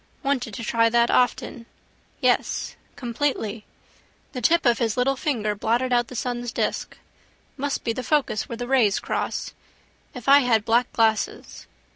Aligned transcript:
Wanted 0.23 0.55
to 0.55 0.63
try 0.63 0.89
that 0.89 1.11
often. 1.11 1.67
Yes: 2.21 2.75
completely. 2.95 3.65
The 4.33 4.41
tip 4.41 4.65
of 4.65 4.79
his 4.79 4.97
little 4.97 5.15
finger 5.15 5.53
blotted 5.53 5.93
out 5.93 6.07
the 6.07 6.15
sun's 6.15 6.51
disk. 6.51 6.97
Must 7.55 7.83
be 7.83 7.93
the 7.93 8.01
focus 8.01 8.49
where 8.49 8.57
the 8.57 8.67
rays 8.67 8.97
cross. 8.97 9.53
If 10.15 10.27
I 10.27 10.39
had 10.39 10.65
black 10.65 10.91
glasses. 10.91 11.67